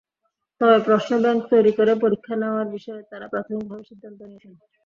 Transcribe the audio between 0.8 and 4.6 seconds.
প্রশ্নব্যাংক তৈরি করে পরীক্ষা নেওয়ার বিষয়ে তাঁরা প্রাথমিকভাবে সিদ্ধান্তও নিয়েছেন।